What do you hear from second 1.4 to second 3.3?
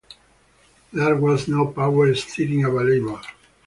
no power steering available.